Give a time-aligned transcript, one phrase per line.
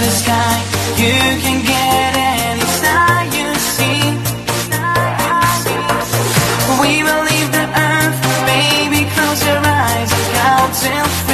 [0.00, 0.54] the sky.
[0.96, 2.66] You can get any
[3.38, 4.00] you see.
[6.80, 8.18] We will leave the earth.
[9.14, 11.27] Close your eyes and count.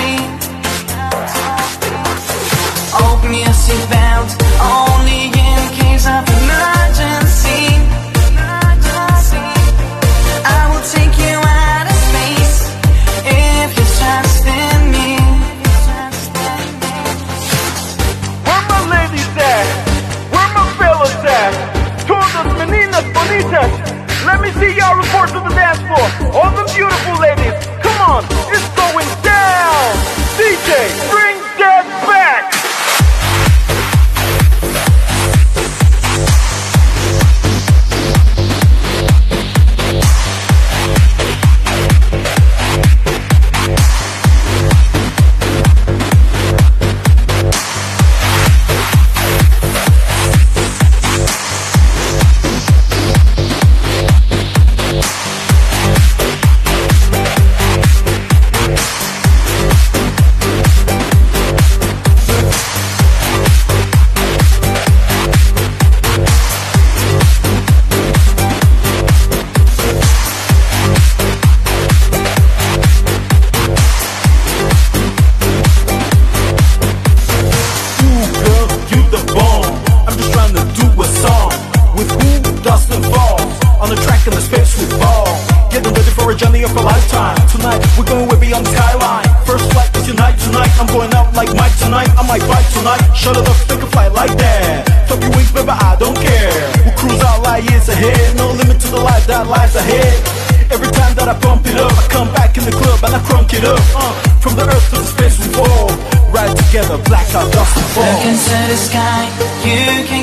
[108.45, 109.25] Into the sky,
[109.65, 110.14] you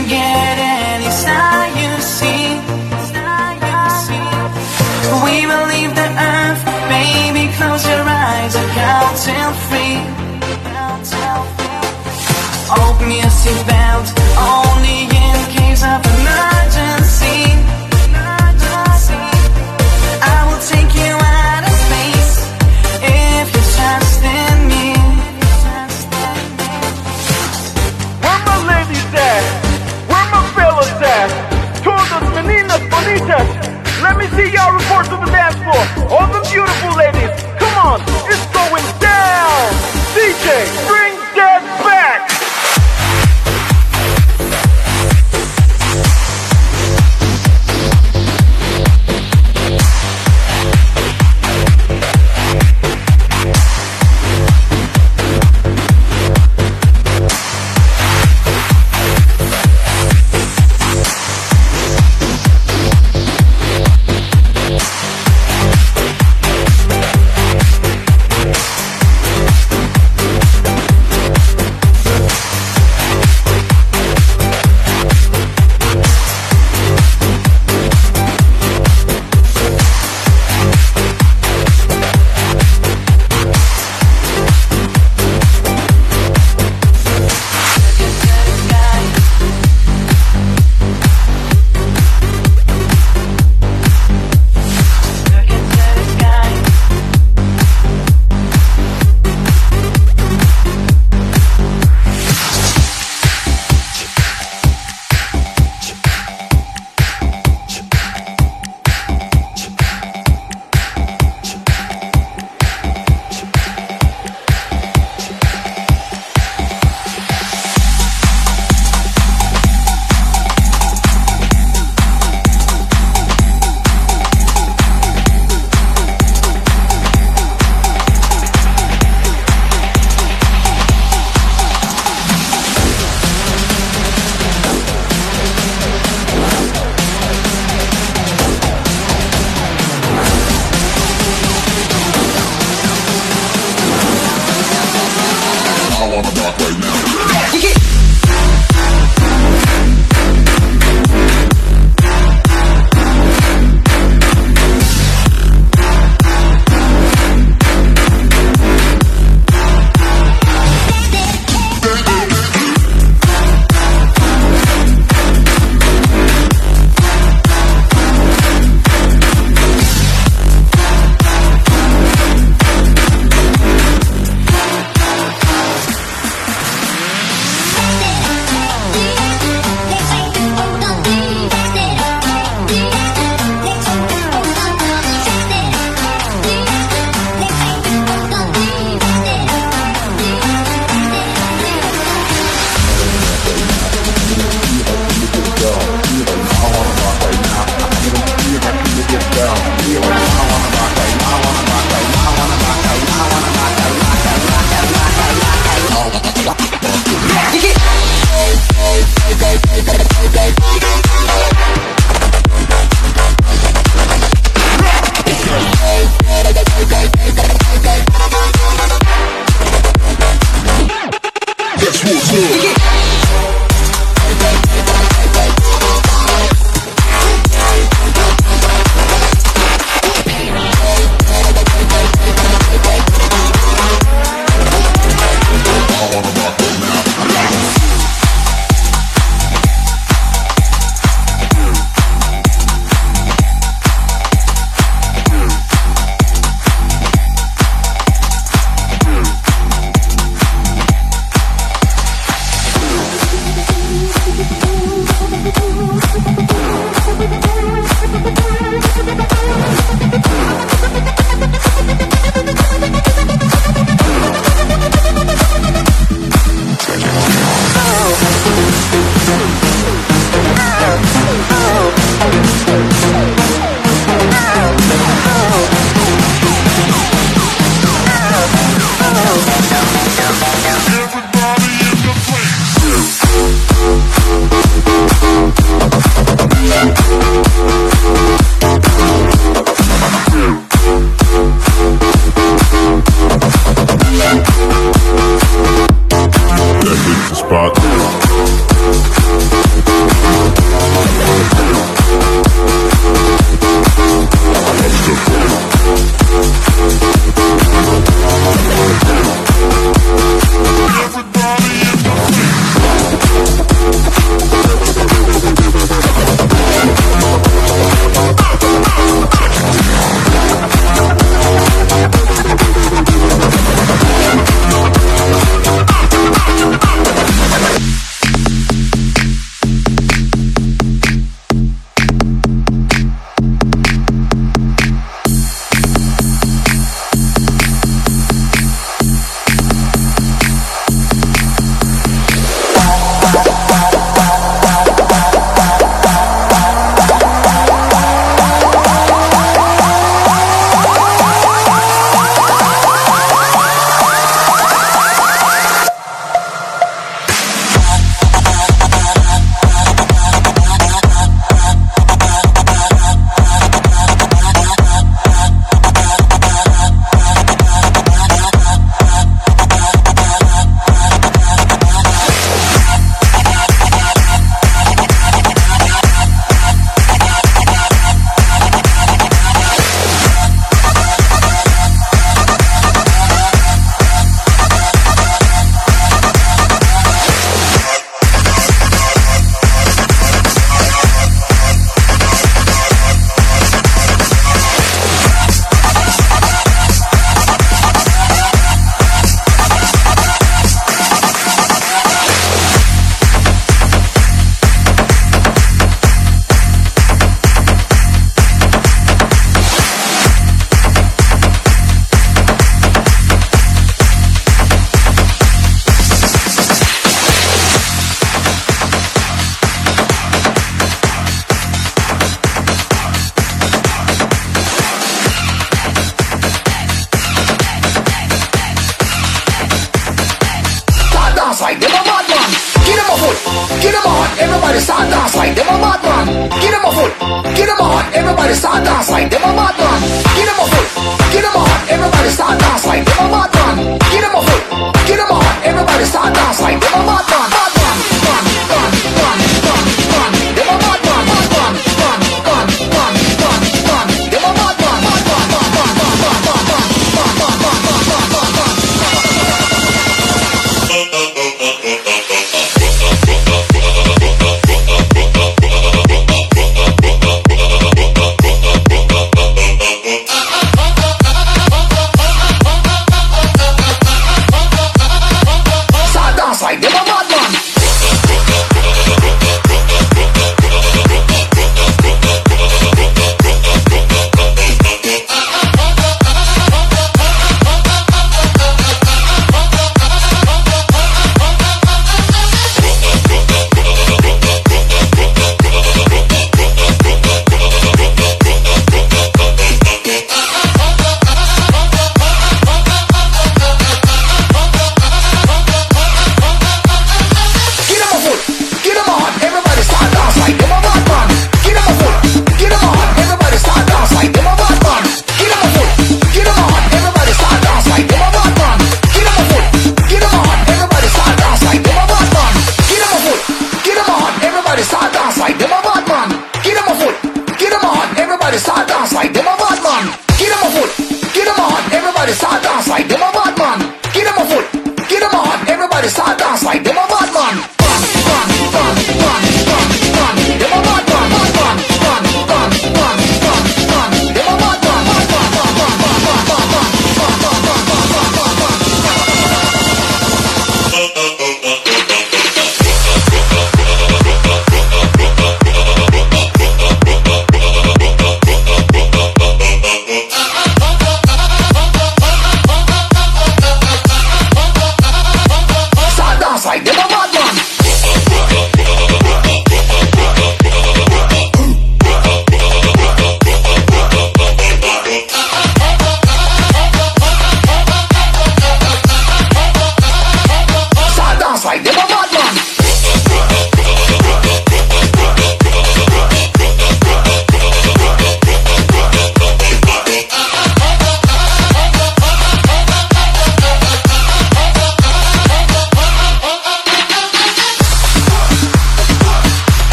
[438.31, 439.40] everybody start dance like them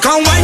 [0.00, 0.37] come when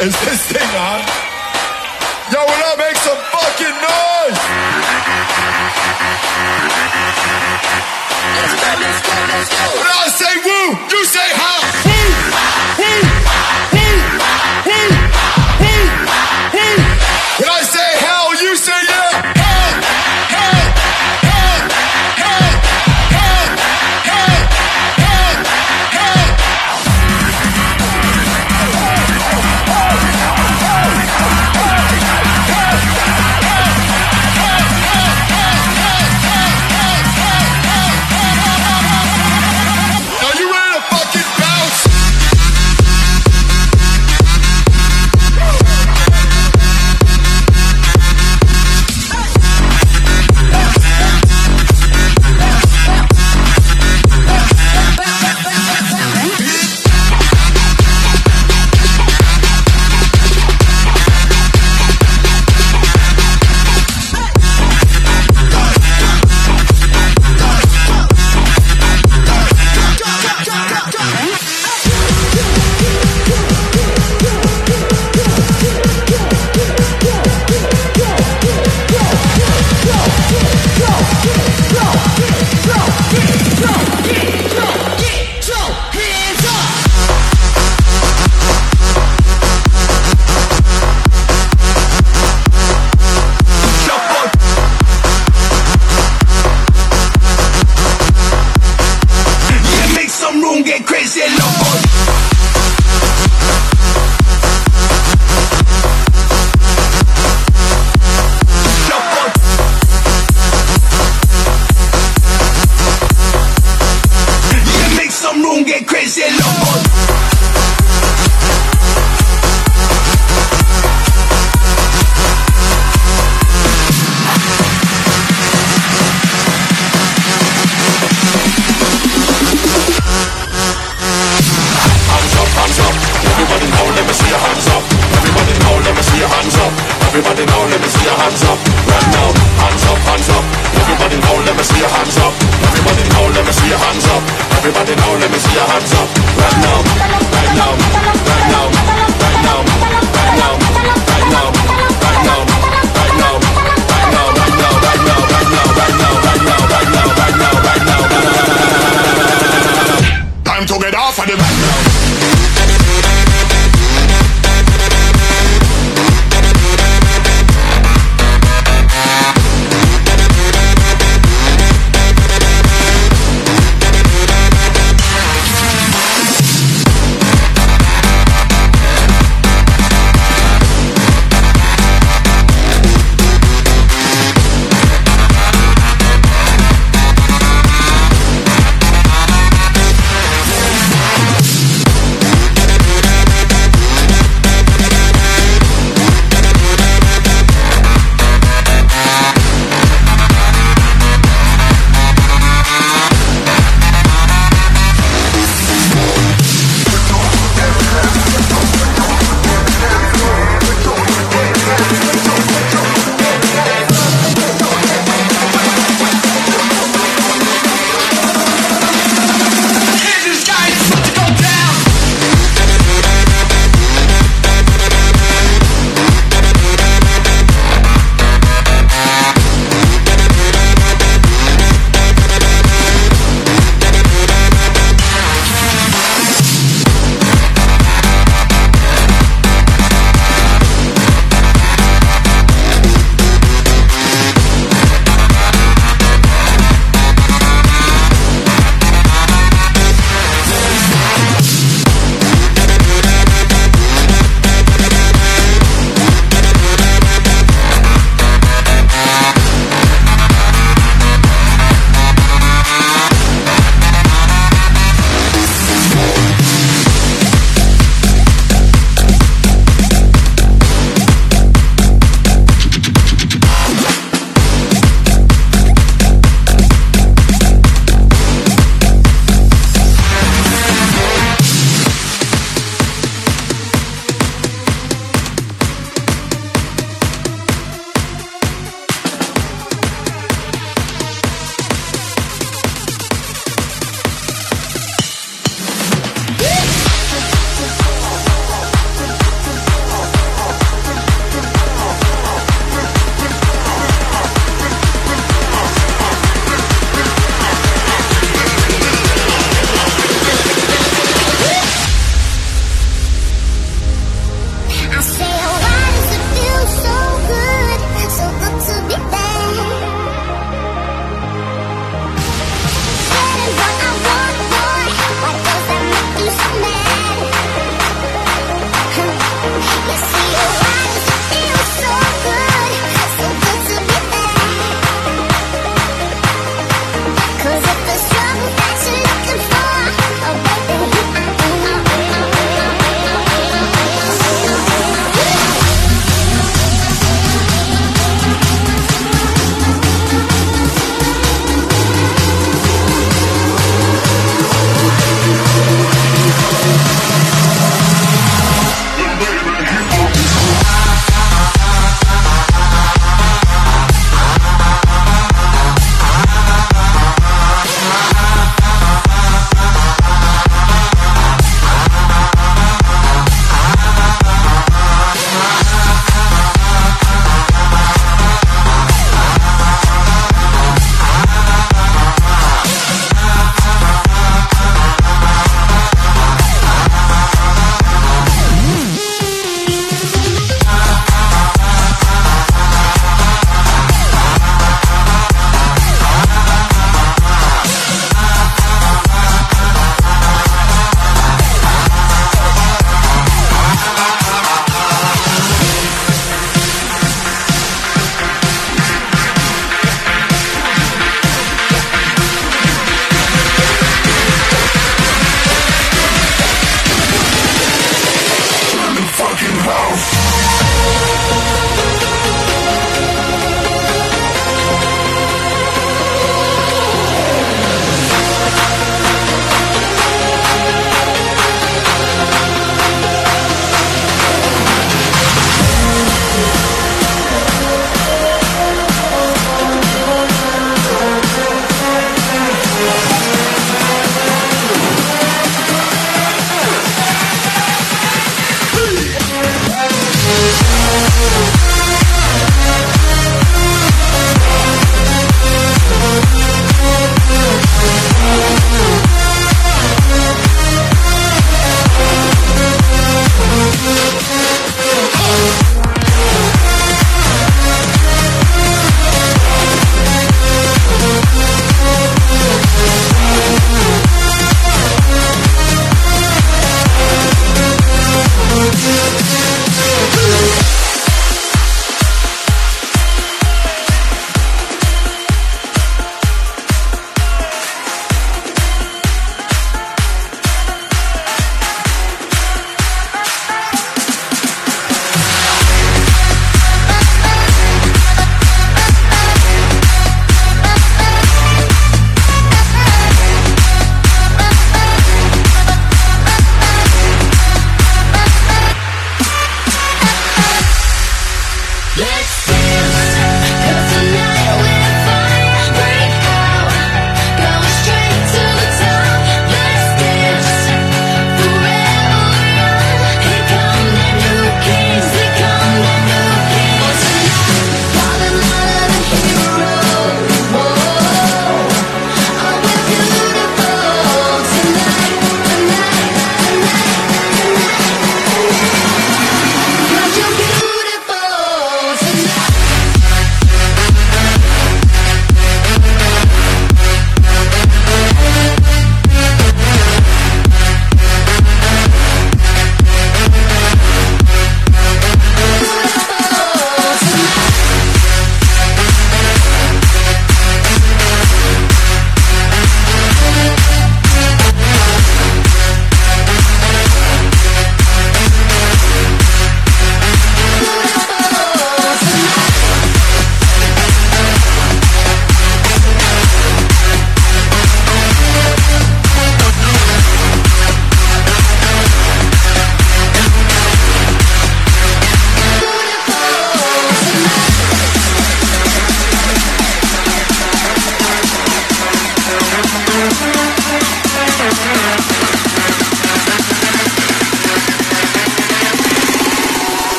[0.00, 1.00] Is this thing on?
[2.30, 4.38] Yo, will I make some fucking noise?
[8.38, 9.64] Let's go, let's go, let's go.
[9.74, 10.57] When I say woo!